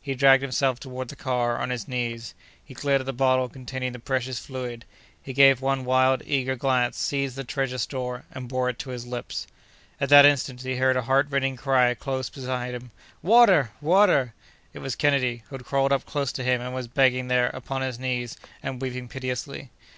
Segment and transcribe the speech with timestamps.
[0.00, 2.32] He dragged himself toward the car, on his knees;
[2.64, 4.86] he glared at the bottle containing the precious fluid;
[5.20, 9.06] he gave one wild, eager glance, seized the treasured store, and bore it to his
[9.06, 9.46] lips.
[10.00, 13.70] At that instant he heard a heart rending cry close beside him—"Water!
[13.82, 14.32] water!"
[14.72, 17.82] It was Kennedy, who had crawled up close to him, and was begging there, upon
[17.82, 19.68] his knees, and weeping piteously.